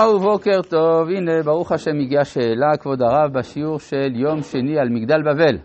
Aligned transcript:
ברכה 0.00 0.16
ובוקר 0.16 0.62
טוב, 0.62 1.08
הנה 1.08 1.42
ברוך 1.44 1.72
השם 1.72 2.00
הגיעה 2.00 2.24
שאלה, 2.24 2.76
כבוד 2.80 3.02
הרב, 3.02 3.32
בשיעור 3.38 3.78
של 3.78 4.16
יום 4.16 4.42
שני 4.42 4.78
על 4.78 4.88
מגדל 4.88 5.22
בבל. 5.22 5.58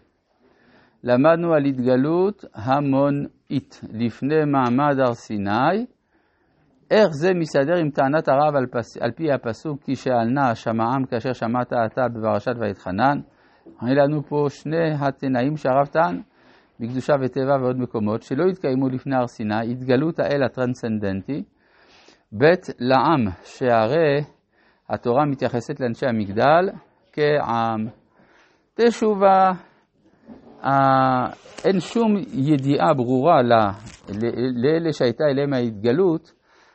למדנו 1.04 1.54
על 1.54 1.66
התגלות 1.66 2.46
המונית 2.56 3.82
לפני 3.94 4.46
מעמד 4.46 5.00
הר 5.00 5.14
סיני, 5.14 5.86
איך 6.92 7.08
זה 7.12 7.34
מסתדר 7.34 7.76
עם 7.76 7.90
טענת 7.90 8.28
הרב 8.28 8.56
על, 8.56 8.66
פס... 8.66 8.98
על 8.98 9.12
פי 9.12 9.32
הפסוק 9.32 9.84
כי 9.84 9.96
שאלנה 9.96 10.56
שמעם 10.56 11.06
כאשר 11.06 11.34
שמעת 11.34 11.74
אתה 11.74 12.08
בפרשת 12.08 12.54
ואתחנן. 12.60 13.20
היה 13.82 14.04
לנו 14.04 14.24
פה 14.24 14.46
שני 14.50 14.94
התנאים 15.00 15.58
שהרב 15.58 15.86
טען, 15.86 16.22
בקדושה 16.80 17.14
וטבע 17.22 17.56
ועוד 17.62 17.80
מקומות, 17.80 18.22
שלא 18.22 18.44
התקיימו 18.44 18.90
לפני 18.90 19.16
הר 19.16 19.28
סיני, 19.28 19.72
התגלות 19.72 20.20
האל 20.20 20.44
הטרנסצנדנטי, 20.44 21.44
ב' 22.38 22.46
לעם, 22.80 23.28
שהרי 23.44 24.24
התורה 24.90 25.26
מתייחסת 25.26 25.80
לאנשי 25.80 26.06
המגדל 26.06 26.70
כעם. 27.14 27.88
תשובה, 28.76 29.52
אין 31.66 31.80
שום 31.80 32.16
ידיעה 32.34 32.94
ברורה 32.94 33.42
לאלה 34.64 34.94
שהייתה 34.94 35.24
אליהם 35.32 35.54
ההתגלות, 35.54 36.32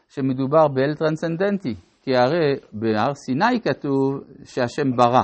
שמדובר 0.09 0.69
באל 0.69 0.95
טרנסצנדנטי, 0.95 1.75
כי 2.03 2.17
הרי 2.17 2.57
בהר 2.73 3.15
סיני 3.15 3.61
כתוב 3.61 4.21
שהשם 4.45 4.97
ברא. 4.97 5.23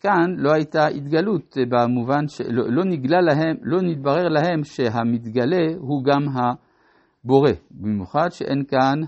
כאן 0.00 0.34
לא 0.36 0.52
הייתה 0.52 0.86
התגלות 0.86 1.56
במובן 1.68 2.28
שלא 2.28 2.64
לא 2.68 2.84
נגלה 2.84 3.20
להם, 3.20 3.56
לא 3.62 3.82
נתברר 3.82 4.28
להם 4.28 4.64
שהמתגלה 4.64 5.66
הוא 5.78 6.04
גם 6.04 6.22
הבורא, 6.28 7.50
במיוחד 7.70 8.28
שאין 8.30 8.64
כאן 8.68 9.00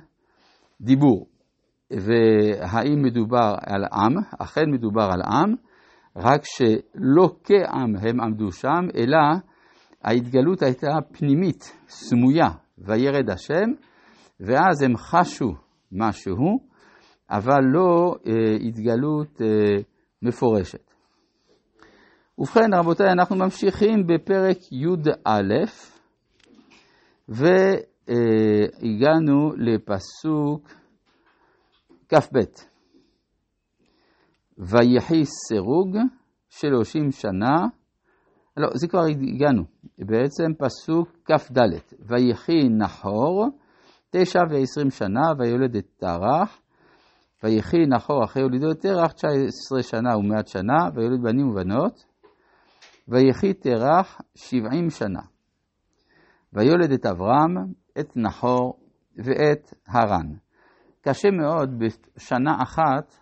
דיבור. 0.81 1.27
והאם 1.91 3.03
מדובר 3.03 3.55
על 3.67 3.85
עם? 3.93 4.17
אכן 4.39 4.71
מדובר 4.71 5.09
על 5.13 5.23
עם, 5.23 5.55
רק 6.17 6.41
שלא 6.45 7.37
כעם 7.45 7.97
הם 7.97 8.21
עמדו 8.21 8.53
שם, 8.53 8.87
אלא 8.97 9.19
ההתגלות 10.05 10.63
הייתה 10.63 10.89
פנימית, 11.13 11.77
סמויה, 11.89 12.49
וירד 12.79 13.31
השם, 13.31 13.71
ואז 14.41 14.83
הם 14.83 14.97
חשו 14.97 15.53
משהו, 15.93 16.59
אבל 17.31 17.61
לא 17.73 18.15
אה, 18.27 18.57
התגלות 18.69 19.43
אה, 19.43 19.83
מפורשת. 20.23 20.91
ובכן, 22.39 22.75
רבותיי, 22.75 23.13
אנחנו 23.13 23.37
ממשיכים 23.37 24.07
בפרק 24.07 24.57
י"א, 24.73 25.53
והגענו 28.09 29.53
לפסוק 29.57 30.69
כ"ב: 32.09 32.39
ויחי 34.59 35.25
סירוג 35.25 35.97
שלושים 36.49 37.11
שנה, 37.11 37.67
לא, 38.57 38.69
זה 38.75 38.89
כבר 38.89 39.05
הגענו, 39.05 39.63
בעצם 39.99 40.45
פסוק 40.59 41.09
כ"ד: 41.25 41.59
ויחי 42.01 42.69
נחור 42.69 43.47
תשע 44.11 44.41
ועשרים 44.51 44.91
שנה, 44.91 45.23
ויולד 45.39 45.77
את 45.77 45.87
תרח, 45.97 46.61
ויחי 47.43 47.87
נחור 47.89 48.25
אחרי 48.25 48.43
יולידו 48.43 48.71
את 48.71 48.81
תרח 48.81 49.13
תשע 49.13 49.29
עשרה 49.29 49.83
שנה 49.83 50.17
ומעט 50.17 50.47
שנה, 50.47 50.89
ויולד 50.95 51.23
בנים 51.23 51.49
ובנות, 51.49 52.05
ויחי 53.09 53.55
תרח 53.55 54.21
שבעים 54.35 54.91
שנה. 54.91 55.21
ויולד 56.53 56.93
את 56.93 57.07
אברהם, 57.07 57.55
את 58.01 58.17
נחור 58.17 58.79
ואת 59.17 59.75
הרן. 59.89 60.33
קשה 61.01 61.31
מאוד 61.31 61.79
בשנה 61.79 62.63
אחת 62.63 63.15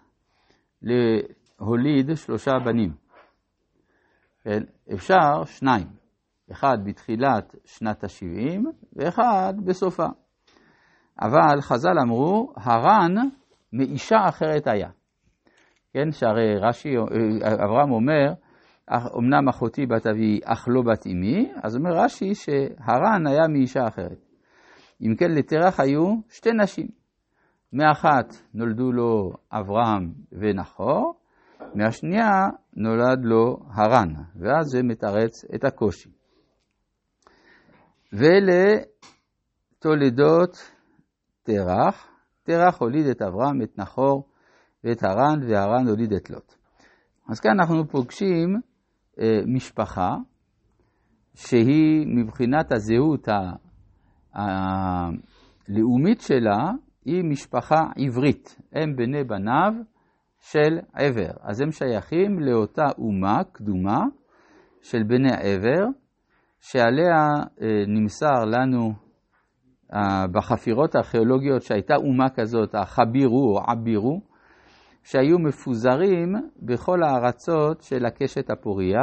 להוליד 0.82 2.16
שלושה 2.16 2.52
בנים. 2.64 2.92
כן? 4.42 4.62
אפשר 4.94 5.44
שניים, 5.44 5.86
אחד 6.52 6.78
בתחילת 6.84 7.54
שנת 7.64 8.04
ה-70 8.04 8.60
ואחד 8.92 9.54
בסופה. 9.64 10.06
אבל 11.22 11.60
חז"ל 11.60 11.98
אמרו, 12.02 12.52
הרן 12.56 13.14
מאישה 13.72 14.28
אחרת 14.28 14.66
היה. 14.66 14.88
כן, 15.92 16.10
שהרי 16.10 16.56
רש"י, 16.60 16.94
אברהם 17.64 17.90
אומר, 17.90 18.32
אמנם 19.18 19.48
אחותי 19.48 19.86
בת 19.86 20.06
אבי, 20.06 20.40
אך 20.44 20.68
לא 20.68 20.82
בת 20.82 21.06
אמי, 21.06 21.52
אז 21.62 21.76
אומר 21.76 21.90
רש"י 21.90 22.34
שהרן 22.34 23.26
היה 23.26 23.48
מאישה 23.48 23.88
אחרת. 23.88 24.25
אם 25.02 25.16
כן, 25.16 25.30
לתרח 25.30 25.80
היו 25.80 26.14
שתי 26.28 26.50
נשים. 26.52 26.88
מאחת 27.72 28.34
נולדו 28.54 28.92
לו 28.92 29.32
אברהם 29.52 30.12
ונחור, 30.32 31.20
מהשנייה 31.74 32.48
נולד 32.76 33.24
לו 33.24 33.58
הרן, 33.70 34.08
ואז 34.36 34.66
זה 34.66 34.82
מתרץ 34.82 35.44
את 35.54 35.64
הקושי. 35.64 36.10
ואלה 38.12 38.82
תולדות 39.78 40.72
תרח, 41.42 42.08
תרח 42.42 42.80
הוליד 42.80 43.06
את 43.06 43.22
אברהם, 43.22 43.62
את 43.62 43.78
נחור 43.78 44.28
ואת 44.84 45.02
הרן, 45.02 45.40
והרן 45.48 45.88
הוליד 45.88 46.12
את 46.12 46.30
לוט. 46.30 46.54
אז 47.28 47.40
כאן 47.40 47.50
אנחנו 47.60 47.88
פוגשים 47.88 48.60
אה, 49.20 49.40
משפחה 49.46 50.16
שהיא 51.34 52.06
מבחינת 52.06 52.72
הזהות 52.72 53.28
הלאומית 54.36 56.20
שלה, 56.20 56.70
היא 57.04 57.24
משפחה 57.24 57.86
עברית. 57.96 58.58
הם 58.72 58.96
בני 58.96 59.24
בניו 59.24 59.72
של 60.40 60.78
עבר. 60.94 61.30
אז 61.42 61.60
הם 61.60 61.70
שייכים 61.70 62.38
לאותה 62.38 62.86
אומה 62.98 63.44
קדומה 63.52 64.00
של 64.82 65.02
בני 65.02 65.32
עבר, 65.32 65.86
שעליה 66.60 67.16
אה, 67.62 67.84
נמסר 67.86 68.44
לנו 68.44 68.92
בחפירות 70.32 70.94
הארכיאולוגיות 70.94 71.62
שהייתה 71.62 71.94
אומה 71.96 72.30
כזאת, 72.34 72.74
החבירו 72.74 73.56
או 73.56 73.60
עבירו, 73.70 74.20
שהיו 75.04 75.38
מפוזרים 75.38 76.34
בכל 76.62 77.02
הארצות 77.02 77.82
של 77.82 78.06
הקשת 78.06 78.50
הפוריה, 78.50 79.02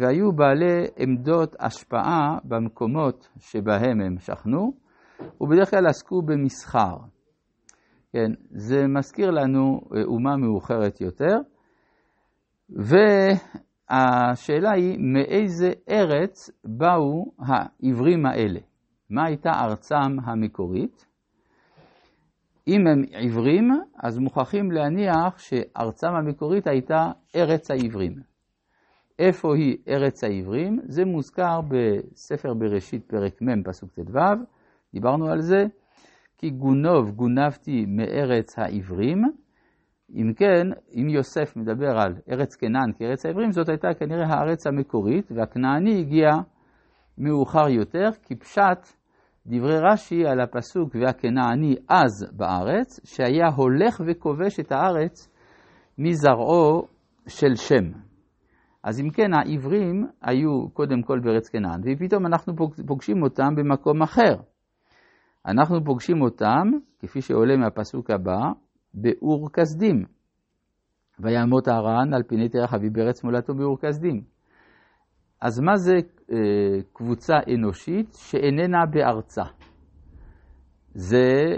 והיו 0.00 0.32
בעלי 0.32 0.86
עמדות 0.96 1.56
השפעה 1.60 2.38
במקומות 2.44 3.28
שבהם 3.38 4.00
הם 4.00 4.18
שכנו, 4.18 4.72
ובדרך 5.40 5.70
כלל 5.70 5.86
עסקו 5.86 6.22
במסחר. 6.22 6.96
כן, 8.12 8.32
זה 8.50 8.86
מזכיר 8.86 9.30
לנו 9.30 9.80
אה, 9.96 10.02
אומה 10.04 10.36
מאוחרת 10.36 11.00
יותר, 11.00 11.36
והשאלה 12.70 14.70
היא 14.70 14.98
מאיזה 14.98 15.70
ארץ 15.90 16.50
באו 16.64 17.32
העברים 17.38 18.26
האלה? 18.26 18.60
מה 19.10 19.24
הייתה 19.24 19.50
ארצם 19.50 20.20
המקורית? 20.24 21.06
אם 22.68 22.86
הם 22.86 23.02
עברים, 23.12 23.70
אז 24.02 24.18
מוכרחים 24.18 24.70
להניח 24.70 25.38
שארצם 25.38 26.14
המקורית 26.14 26.66
הייתה 26.66 27.10
ארץ 27.36 27.70
העברים. 27.70 28.35
איפה 29.18 29.56
היא 29.56 29.76
ארץ 29.88 30.24
העברים? 30.24 30.80
זה 30.84 31.04
מוזכר 31.04 31.60
בספר 31.68 32.54
בראשית 32.54 33.04
פרק 33.04 33.42
מ' 33.42 33.62
פסוק 33.62 33.90
ט"ו, 33.90 34.18
דיברנו 34.94 35.28
על 35.28 35.40
זה, 35.40 35.64
כי 36.38 36.50
גונוב 36.50 37.10
גונבתי 37.10 37.84
מארץ 37.88 38.58
העברים. 38.58 39.22
אם 40.14 40.32
כן, 40.36 40.66
אם 40.94 41.08
יוסף 41.08 41.56
מדבר 41.56 41.98
על 41.98 42.14
ארץ 42.30 42.56
כנען 42.56 42.92
כארץ 42.98 43.26
העברים, 43.26 43.52
זאת 43.52 43.68
הייתה 43.68 43.88
כנראה 43.98 44.26
הארץ 44.26 44.66
המקורית, 44.66 45.32
והכנעני 45.32 46.00
הגיע 46.00 46.30
מאוחר 47.18 47.68
יותר, 47.68 48.08
כי 48.22 48.36
פשט 48.36 48.96
דברי 49.46 49.78
רש"י 49.92 50.26
על 50.26 50.40
הפסוק 50.40 50.94
והכנעני 50.94 51.76
אז 51.88 52.32
בארץ, 52.32 53.00
שהיה 53.04 53.46
הולך 53.56 54.00
וכובש 54.06 54.60
את 54.60 54.72
הארץ 54.72 55.28
מזרעו 55.98 56.86
של 57.28 57.54
שם. 57.54 58.05
אז 58.86 59.00
אם 59.00 59.10
כן, 59.10 59.30
העברים 59.34 60.06
היו 60.22 60.70
קודם 60.72 61.02
כל 61.02 61.20
בארץ 61.20 61.48
כנען, 61.48 61.80
ופתאום 61.84 62.26
אנחנו 62.26 62.54
פוגשים 62.86 63.22
אותם 63.22 63.54
במקום 63.56 64.02
אחר. 64.02 64.34
אנחנו 65.46 65.84
פוגשים 65.84 66.22
אותם, 66.22 66.70
כפי 66.98 67.20
שעולה 67.20 67.56
מהפסוק 67.56 68.10
הבא, 68.10 68.38
באור 68.94 69.50
כסדים. 69.52 70.04
ויעמות 71.20 71.68
הרן 71.68 72.14
על 72.14 72.22
פני 72.28 72.48
תרח 72.48 72.74
אבי 72.74 72.90
בארץ 72.90 73.24
מולדתו 73.24 73.54
באור 73.54 73.78
כסדים. 73.80 74.22
אז 75.40 75.60
מה 75.60 75.76
זה 75.76 75.94
אה, 76.32 76.82
קבוצה 76.92 77.34
אנושית 77.54 78.14
שאיננה 78.14 78.86
בארצה? 78.86 79.44
זה 80.94 81.56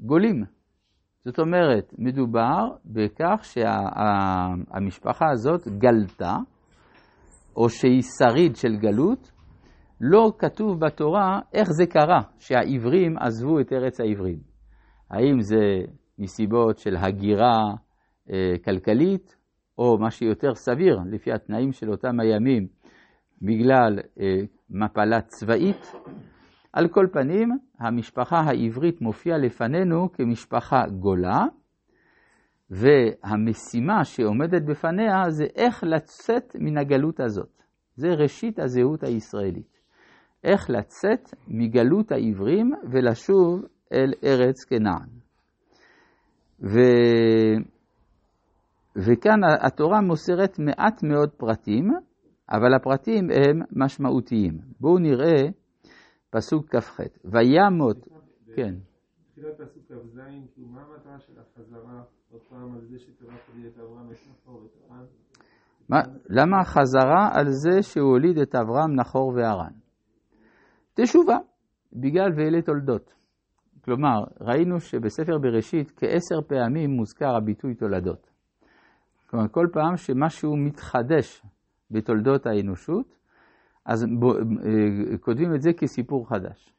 גולים. 0.00 0.44
זאת 1.24 1.38
אומרת, 1.38 1.94
מדובר 1.98 2.68
בכך 2.84 3.40
שהמשפחה 3.42 5.24
שה, 5.24 5.32
הזאת 5.32 5.68
גלתה, 5.68 6.36
או 7.56 7.68
שהיא 7.68 8.02
שריד 8.18 8.56
של 8.56 8.76
גלות, 8.76 9.32
לא 10.00 10.32
כתוב 10.38 10.80
בתורה 10.80 11.40
איך 11.52 11.68
זה 11.70 11.86
קרה 11.86 12.22
שהעברים 12.38 13.18
עזבו 13.18 13.60
את 13.60 13.72
ארץ 13.72 14.00
העברים. 14.00 14.38
האם 15.10 15.40
זה 15.40 15.92
מסיבות 16.18 16.78
של 16.78 16.96
הגירה 16.96 17.62
אה, 18.30 18.54
כלכלית, 18.64 19.36
או 19.78 19.98
מה 19.98 20.10
שיותר 20.10 20.54
סביר 20.54 20.98
לפי 21.10 21.32
התנאים 21.32 21.72
של 21.72 21.90
אותם 21.90 22.20
הימים, 22.20 22.66
בגלל 23.42 23.98
אה, 24.20 24.40
מפלה 24.70 25.20
צבאית. 25.20 25.92
על 26.72 26.88
כל 26.88 27.06
פנים, 27.12 27.58
המשפחה 27.80 28.36
העברית 28.40 29.00
מופיעה 29.00 29.38
לפנינו 29.38 30.12
כמשפחה 30.12 30.86
גולה, 31.00 31.44
והמשימה 32.70 34.04
שעומדת 34.04 34.62
בפניה 34.62 35.30
זה 35.30 35.44
איך 35.56 35.84
לצאת 35.84 36.56
מן 36.60 36.78
הגלות 36.78 37.20
הזאת. 37.20 37.62
זה 37.96 38.08
ראשית 38.08 38.58
הזהות 38.58 39.02
הישראלית. 39.02 39.76
איך 40.44 40.70
לצאת 40.70 41.34
מגלות 41.48 42.12
העברים 42.12 42.70
ולשוב 42.90 43.64
אל 43.92 44.12
ארץ 44.24 44.64
כנען. 44.64 45.08
ו... 46.60 46.78
וכאן 48.96 49.40
התורה 49.60 50.00
מוסרת 50.00 50.58
מעט 50.58 51.02
מאוד 51.02 51.30
פרטים, 51.30 51.90
אבל 52.50 52.74
הפרטים 52.74 53.28
הם 53.30 53.62
משמעותיים. 53.72 54.58
בואו 54.80 54.98
נראה 54.98 55.48
פסוק 56.30 56.76
כ"ח. 56.76 57.00
וימות, 57.24 58.08
כן. 58.56 58.74
תחילת 59.36 59.60
פסוק 59.60 59.84
כ"ז, 59.88 60.20
כאילו 60.54 60.68
מה 60.68 60.80
המטרה 60.82 61.18
של 61.18 61.32
החזרה 61.40 62.02
עוד 62.30 62.42
פעם 62.42 62.74
על 62.74 62.80
זה 62.80 62.98
שתרח 62.98 63.48
הוליד 63.48 63.66
את 63.66 63.78
אברהם, 63.78 64.10
את 64.10 64.16
נחור 64.30 64.62
ואת 64.62 64.70
הרן? 64.88 65.04
למה 66.30 66.60
החזרה 66.60 67.28
על 67.32 67.46
זה 67.48 67.82
שהוא 67.82 68.10
הוליד 68.10 68.38
את 68.38 68.54
אברהם, 68.54 68.94
נחור 68.94 69.32
והרן? 69.36 69.72
תשובה, 70.94 71.36
בגלל 71.92 72.32
ואלה 72.36 72.62
תולדות. 72.62 73.14
כלומר, 73.84 74.24
ראינו 74.40 74.80
שבספר 74.80 75.38
בראשית 75.38 75.90
כעשר 75.90 76.40
פעמים 76.48 76.90
מוזכר 76.90 77.36
הביטוי 77.36 77.74
תולדות. 77.74 78.30
כלומר, 79.26 79.48
כל 79.48 79.66
פעם 79.72 79.96
שמשהו 79.96 80.56
מתחדש 80.56 81.42
בתולדות 81.90 82.46
האנושות, 82.46 83.18
אז 83.84 84.04
אה, 84.04 85.18
כותבים 85.18 85.54
את 85.54 85.62
זה 85.62 85.70
כסיפור 85.72 86.28
חדש. 86.28 86.75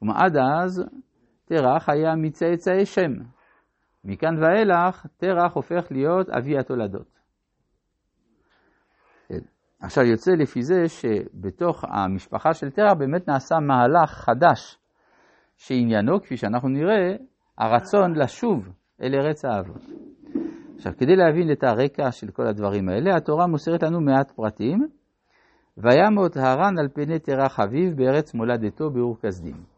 כן. 0.00 0.06
כלומר, 0.06 0.14
עד 0.24 0.36
אז 0.36 0.84
תרח 1.44 1.88
היה 1.88 2.14
מצאצאי 2.16 2.86
שם. 2.86 3.12
מכאן 4.04 4.42
ואילך 4.42 5.06
תרח 5.16 5.54
הופך 5.54 5.86
להיות 5.90 6.28
אבי 6.30 6.58
התולדות. 6.58 7.18
עכשיו 9.80 10.04
יוצא 10.04 10.30
לפי 10.32 10.62
זה 10.62 10.88
שבתוך 10.88 11.84
המשפחה 11.88 12.54
של 12.54 12.70
תרח 12.70 12.92
באמת 12.98 13.28
נעשה 13.28 13.56
מהלך 13.60 14.10
חדש, 14.10 14.78
שעניינו, 15.56 16.20
כפי 16.22 16.36
שאנחנו 16.36 16.68
נראה, 16.68 17.16
הרצון 17.58 18.14
לשוב 18.16 18.68
אל 19.02 19.14
ארץ 19.14 19.44
האבות. 19.44 19.82
עכשיו, 20.76 20.92
כדי 20.98 21.16
להבין 21.16 21.52
את 21.52 21.64
הרקע 21.64 22.12
של 22.12 22.30
כל 22.30 22.46
הדברים 22.46 22.88
האלה, 22.88 23.16
התורה 23.16 23.46
מוסרת 23.46 23.82
לנו 23.82 24.00
מעט 24.00 24.30
פרטים. 24.30 24.88
וימות 25.76 26.36
הרן 26.36 26.78
על 26.78 26.88
פני 26.94 27.18
תרח 27.18 27.60
אביו 27.60 27.96
בארץ 27.96 28.34
מולדתו 28.34 28.90
באור 28.90 29.16
כסדים. 29.22 29.77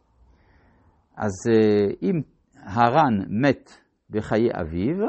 אז 1.20 1.32
אה, 1.50 1.87
אם 2.02 2.20
הרן 2.55 3.19
מת 3.28 3.70
בחיי 4.11 4.49
אביו, 4.61 5.08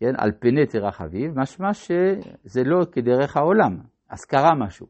כן, 0.00 0.12
על 0.18 0.30
פני 0.40 0.66
תרח 0.66 1.00
אביו, 1.00 1.30
משמע 1.34 1.74
שזה 1.74 2.62
לא 2.64 2.84
כדרך 2.92 3.36
העולם, 3.36 3.78
אז 4.08 4.24
קרה 4.24 4.54
משהו. 4.54 4.86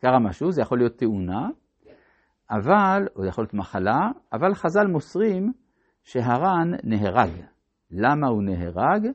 קרה 0.00 0.18
משהו, 0.18 0.52
זה 0.52 0.62
יכול 0.62 0.78
להיות 0.78 0.98
תאונה, 0.98 1.48
אבל, 2.50 3.06
או 3.16 3.24
יכול 3.24 3.44
להיות 3.44 3.54
מחלה, 3.54 4.10
אבל 4.32 4.54
חז"ל 4.54 4.86
מוסרים 4.86 5.52
שהרן 6.04 6.70
נהרג. 6.84 7.30
למה 7.90 8.26
הוא 8.26 8.42
נהרג? 8.42 9.08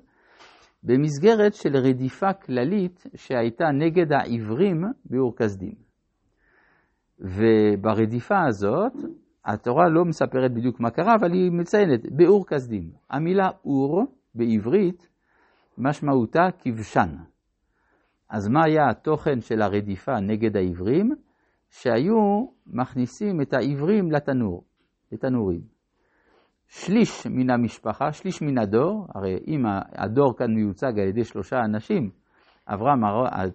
במסגרת 0.84 1.54
של 1.54 1.78
רדיפה 1.78 2.34
כללית 2.34 3.04
שהייתה 3.16 3.66
נגד 3.74 4.14
העברים 4.14 4.84
באור 5.06 5.36
כסדים. 5.36 5.76
וברדיפה 7.20 8.40
הזאת, 8.48 8.94
התורה 9.46 9.90
לא 9.90 10.06
מספרת 10.06 10.54
בדיוק 10.54 10.80
מה 10.80 10.90
קרה, 10.90 11.16
אבל 11.16 11.32
היא 11.32 11.52
מציינת 11.52 12.12
באור 12.12 12.46
כסדים. 12.48 12.92
המילה 13.10 13.50
אור 13.66 14.04
בעברית 14.36 15.08
משמעותה 15.78 16.48
כבשן. 16.60 17.10
אז 18.30 18.48
מה 18.48 18.64
היה 18.66 18.90
התוכן 18.90 19.42
של 19.42 19.62
הרדיפה 19.62 20.20
נגד 20.20 20.58
העברים? 20.58 21.12
שהיו 21.70 22.46
מכניסים 22.68 23.42
את 23.42 23.54
העברים 23.54 24.12
לתנור, 24.12 24.64
לתנורים. 25.12 25.62
שליש 26.68 27.28
מן 27.28 27.50
המשפחה, 27.50 28.12
שליש 28.12 28.42
מן 28.42 28.58
הדור, 28.58 29.08
הרי 29.16 29.40
אם 29.48 29.66
הדור 29.96 30.38
כאן 30.38 30.54
מיוצג 30.56 31.00
על 31.00 31.08
ידי 31.08 31.24
שלושה 31.24 31.60
אנשים, 31.66 32.10
אברהם, 32.68 33.00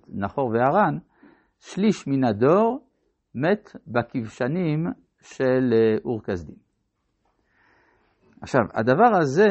נחור 0.09 0.50
והרן, 0.50 0.99
שליש 1.59 2.06
מן 2.06 2.25
הדור 2.25 2.81
מת 3.35 3.77
בכבשנים 3.87 4.87
של 5.26 5.73
אה, 5.73 5.96
אור 6.05 6.23
כסדים. 6.23 6.56
עכשיו, 8.43 8.61
הדבר 8.75 9.17
הזה 9.20 9.49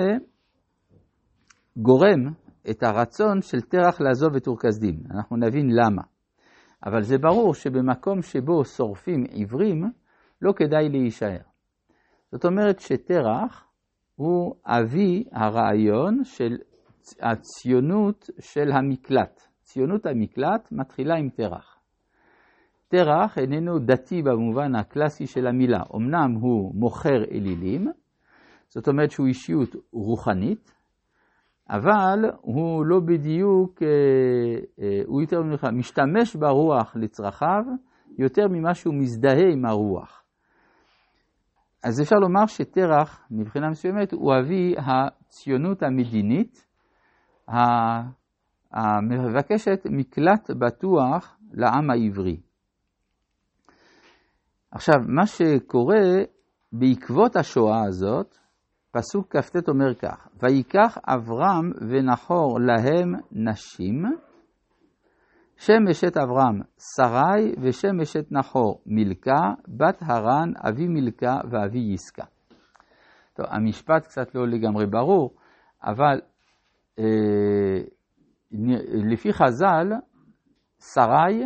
גורם 1.78 2.34
את 2.70 2.84
הרצון 2.84 3.42
של 3.42 3.62
תרח 3.62 4.02
לעזוב 4.02 4.36
את 4.36 4.48
אור. 4.48 5.04
אנחנו 5.12 5.38
נבין 5.38 5.70
למה. 5.70 6.02
אבל 6.86 7.02
זה 7.02 7.18
ברור 7.18 7.54
שבמקום 7.54 8.22
שבו 8.22 8.66
שורפים 8.66 9.24
עיוורים, 9.24 9.84
לא 10.42 10.54
כדאי 10.56 10.90
להישאר. 10.90 11.42
זאת 12.32 12.46
אומרת 12.46 12.80
שתרח 12.80 13.66
הוא 14.16 14.56
אבי 14.66 15.24
הרעיון 15.32 16.24
של 16.24 16.58
הציונות 17.22 18.30
של 18.40 18.72
המקלט. 18.72 19.42
ציונות 19.64 20.06
המקלט 20.06 20.72
מתחילה 20.72 21.16
עם 21.16 21.30
תרח. 21.30 21.75
תרח 22.88 23.38
איננו 23.38 23.80
דתי 23.80 24.22
במובן 24.22 24.76
הקלאסי 24.76 25.28
של 25.28 25.48
המילה, 25.48 25.80
אמנם 25.96 26.32
הוא 26.42 26.76
מוכר 26.76 27.24
אלילים, 27.32 27.88
זאת 28.68 28.88
אומרת 28.88 29.12
שהוא 29.12 29.28
אישיות 29.28 29.76
רוחנית, 29.94 30.72
אבל 31.70 32.20
הוא 32.42 32.86
לא 32.86 33.00
בדיוק, 33.00 33.82
אה, 33.84 33.88
אה, 34.80 35.02
הוא 35.06 35.22
יותר 35.22 35.42
ממך, 35.42 35.68
משתמש 35.74 36.36
ברוח 36.36 36.96
לצרכיו 36.96 37.64
יותר 38.18 38.48
ממה 38.48 38.74
שהוא 38.74 38.94
מזדהה 38.94 39.52
עם 39.54 39.66
הרוח. 39.66 40.24
אז 41.84 42.02
אפשר 42.02 42.16
לומר 42.16 42.46
שתרח, 42.46 43.28
מבחינה 43.32 43.70
מסוימת, 43.70 44.14
הוא 44.14 44.34
אבי 44.40 44.76
הציונות 44.78 45.84
המדינית 45.84 46.66
המבקשת 48.72 49.88
מקלט 49.90 50.52
בטוח 50.52 51.38
לעם 51.54 51.90
העברי. 51.90 52.45
עכשיו, 54.76 54.96
מה 55.08 55.26
שקורה 55.26 56.24
בעקבות 56.72 57.36
השואה 57.36 57.84
הזאת, 57.88 58.38
פסוק 58.92 59.36
כ"ט 59.36 59.70
אומר 59.70 59.94
כך, 59.94 60.28
ויקח 60.44 60.98
אברהם 61.08 61.72
ונחור 61.90 62.60
להם 62.60 63.14
נשים, 63.32 64.04
שם 65.58 65.88
אשת 65.92 66.18
אברהם 66.18 66.62
שרי 66.96 67.54
ושם 67.62 68.02
אשת 68.02 68.32
נחור 68.32 68.82
מילכה, 68.86 69.54
בת 69.68 69.98
הרן 70.02 70.52
אבי 70.70 70.88
מילכה 70.88 71.38
ואבי 71.52 71.94
יסקה. 71.94 72.26
טוב, 73.34 73.46
המשפט 73.50 74.04
קצת 74.04 74.36
לא 74.36 74.48
לגמרי 74.48 74.86
ברור, 74.86 75.36
אבל 75.84 76.22
אה, 77.00 77.82
לפי 79.12 79.34
חז"ל, 79.34 79.88
שרי, 80.94 81.46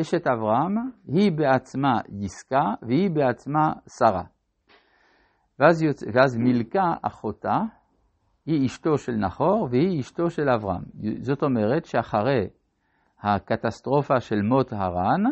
אשת 0.00 0.26
אברהם, 0.26 0.90
היא 1.06 1.32
בעצמה 1.32 2.00
יסקה 2.08 2.64
והיא 2.82 3.10
בעצמה 3.10 3.72
שרה. 3.98 4.24
ואז, 5.58 5.82
יוצ... 5.82 6.02
ואז 6.02 6.36
מילכה 6.36 6.94
אחותה, 7.02 7.58
היא 8.46 8.66
אשתו 8.66 8.98
של 8.98 9.12
נחור 9.12 9.68
והיא 9.70 10.00
אשתו 10.00 10.30
של 10.30 10.48
אברהם. 10.48 10.82
זאת 11.20 11.42
אומרת 11.42 11.84
שאחרי 11.84 12.48
הקטסטרופה 13.20 14.20
של 14.20 14.42
מות 14.42 14.72
הרן, 14.72 15.22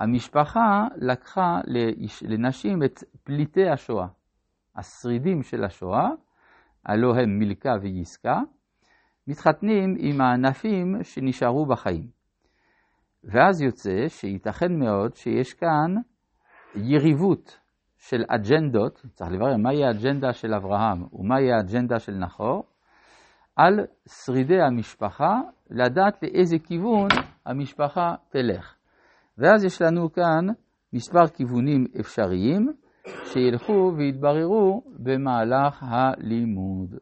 המשפחה 0.00 0.86
לקחה 0.96 1.60
לנשים 2.22 2.82
את 2.82 3.04
פליטי 3.24 3.68
השואה, 3.68 4.06
השרידים 4.76 5.42
של 5.42 5.64
השואה, 5.64 6.08
הלא 6.86 7.14
הם 7.14 7.38
מילכה 7.38 7.70
ויסקה, 7.82 8.40
מתחתנים 9.26 9.94
עם 9.98 10.20
הענפים 10.20 11.02
שנשארו 11.02 11.66
בחיים. 11.66 12.21
ואז 13.24 13.62
יוצא 13.62 14.08
שייתכן 14.08 14.78
מאוד 14.78 15.16
שיש 15.16 15.54
כאן 15.54 15.94
יריבות 16.74 17.58
של 17.98 18.24
אג'נדות, 18.28 19.02
צריך 19.14 19.30
לברר 19.30 19.56
מהי 19.56 19.84
האג'נדה 19.84 20.32
של 20.32 20.54
אברהם 20.54 21.04
ומהי 21.12 21.52
האג'נדה 21.52 21.98
של 21.98 22.12
נחור, 22.12 22.64
על 23.56 23.80
שרידי 24.24 24.60
המשפחה, 24.60 25.40
לדעת 25.70 26.22
לאיזה 26.22 26.56
כיוון 26.58 27.08
המשפחה 27.46 28.14
תלך. 28.28 28.74
ואז 29.38 29.64
יש 29.64 29.82
לנו 29.82 30.12
כאן 30.12 30.46
מספר 30.92 31.26
כיוונים 31.26 31.86
אפשריים, 32.00 32.72
שילכו 33.24 33.92
ויתבררו 33.96 34.82
במהלך 34.98 35.84
הלימוד. 35.88 36.94